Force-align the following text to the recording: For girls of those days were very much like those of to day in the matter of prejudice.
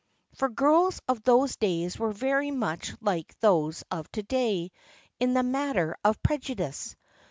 For 0.33 0.49
girls 0.49 0.99
of 1.07 1.21
those 1.21 1.57
days 1.57 1.99
were 1.99 2.11
very 2.11 2.49
much 2.49 2.95
like 3.01 3.39
those 3.39 3.83
of 3.91 4.11
to 4.13 4.23
day 4.23 4.71
in 5.19 5.35
the 5.35 5.43
matter 5.43 5.95
of 6.03 6.23
prejudice. 6.23 6.95